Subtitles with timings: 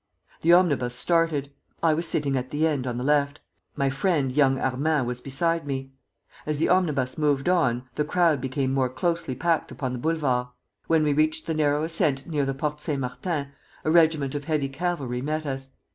[0.41, 1.51] The omnibus started.
[1.83, 3.39] I was sitting at the end on the left,
[3.75, 5.91] my friend young Armand was beside me.
[6.47, 10.47] As the omnibus moved on, the crowd became more closely packed upon the Boulevard.
[10.87, 13.49] When we reached the narrow ascent near the Porte Saint Martin,
[13.85, 15.69] a regiment of heavy cavalry met us.